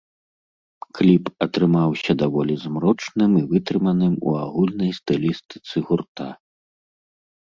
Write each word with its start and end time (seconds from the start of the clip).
Кліп 0.99 1.25
атрымаўся 1.45 2.11
даволі 2.21 2.55
змрочным 2.63 3.31
і 3.39 3.43
вытрыманым 3.51 4.13
у 4.31 4.35
агульнай 4.45 4.91
стылістыцы 5.01 5.75
гурта. 5.91 6.29